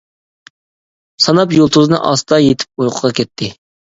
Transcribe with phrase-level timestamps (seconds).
[1.25, 3.53] ساناپ يۇلتۇزنى، ئاستا يېتىپ ئۇيقۇغا كەتتى.